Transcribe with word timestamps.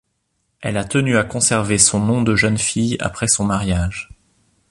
Elle 0.61 0.77
a 0.77 0.83
tenu 0.83 1.15
à 1.15 1.23
conserver 1.23 1.77
son 1.77 1.99
nom 1.99 2.23
de 2.23 2.35
jeune 2.35 2.57
fille 2.57 2.97
après 2.99 3.27
son 3.27 3.45
mariage. 3.45 4.09